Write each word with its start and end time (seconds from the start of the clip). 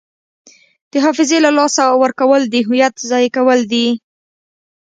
د 0.91 0.93
حافظې 1.03 1.37
له 1.45 1.51
لاسه 1.57 1.83
ورکول 2.03 2.41
د 2.47 2.55
هویت 2.67 2.95
ضایع 3.09 3.29
کول 3.37 3.59
دي. 3.71 3.87